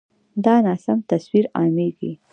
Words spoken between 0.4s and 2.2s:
دا ناسم تصویر عامېږي.